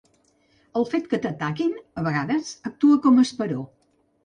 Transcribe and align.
El 0.79 0.87
fet 0.93 1.05
que 1.11 1.19
t’ataquin, 1.25 1.77
a 2.03 2.07
vegades, 2.09 2.51
actua 2.73 3.01
com 3.07 3.23
a 3.23 3.29
esperó. 3.31 3.63